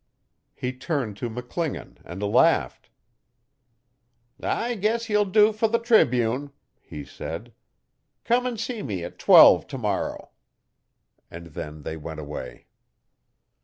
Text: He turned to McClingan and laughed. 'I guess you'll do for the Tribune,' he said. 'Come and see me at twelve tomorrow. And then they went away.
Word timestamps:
He 0.55 0.73
turned 0.73 1.15
to 1.17 1.29
McClingan 1.29 1.97
and 2.03 2.23
laughed. 2.23 2.89
'I 4.41 4.73
guess 4.77 5.09
you'll 5.11 5.25
do 5.25 5.53
for 5.53 5.67
the 5.67 5.77
Tribune,' 5.77 6.49
he 6.79 7.05
said. 7.05 7.53
'Come 8.23 8.47
and 8.47 8.59
see 8.59 8.81
me 8.81 9.03
at 9.03 9.19
twelve 9.19 9.67
tomorrow. 9.67 10.31
And 11.29 11.53
then 11.53 11.83
they 11.83 11.97
went 11.97 12.19
away. 12.19 12.65